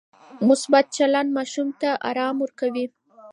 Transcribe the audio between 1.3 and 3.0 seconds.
ماشوم ته ارام ورکوي.